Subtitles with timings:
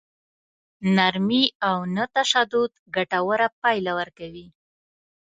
[0.95, 4.47] نرمي او نه تشدد ګټوره پايله ورکوي.